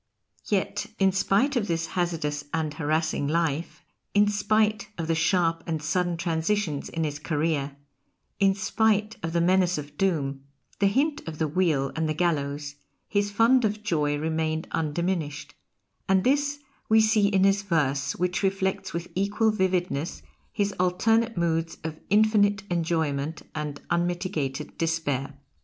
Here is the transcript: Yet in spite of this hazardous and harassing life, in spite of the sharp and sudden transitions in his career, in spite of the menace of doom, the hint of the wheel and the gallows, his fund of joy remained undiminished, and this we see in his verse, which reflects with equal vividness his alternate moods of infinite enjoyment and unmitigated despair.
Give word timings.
Yet 0.47 0.87
in 0.97 1.11
spite 1.11 1.55
of 1.55 1.67
this 1.67 1.85
hazardous 1.93 2.45
and 2.55 2.73
harassing 2.73 3.27
life, 3.27 3.83
in 4.15 4.27
spite 4.27 4.87
of 4.97 5.05
the 5.05 5.13
sharp 5.13 5.63
and 5.67 5.79
sudden 5.79 6.17
transitions 6.17 6.89
in 6.89 7.03
his 7.03 7.19
career, 7.19 7.75
in 8.39 8.55
spite 8.55 9.17
of 9.21 9.31
the 9.31 9.41
menace 9.41 9.77
of 9.77 9.99
doom, 9.99 10.41
the 10.79 10.87
hint 10.87 11.21
of 11.27 11.37
the 11.37 11.47
wheel 11.47 11.91
and 11.95 12.09
the 12.09 12.15
gallows, 12.15 12.77
his 13.07 13.29
fund 13.29 13.63
of 13.63 13.83
joy 13.83 14.17
remained 14.17 14.67
undiminished, 14.71 15.53
and 16.09 16.23
this 16.23 16.57
we 16.89 16.99
see 16.99 17.27
in 17.27 17.43
his 17.43 17.61
verse, 17.61 18.15
which 18.15 18.41
reflects 18.41 18.93
with 18.95 19.07
equal 19.13 19.51
vividness 19.51 20.23
his 20.51 20.73
alternate 20.79 21.37
moods 21.37 21.77
of 21.83 21.99
infinite 22.09 22.63
enjoyment 22.71 23.43
and 23.53 23.79
unmitigated 23.91 24.75
despair. 24.79 25.37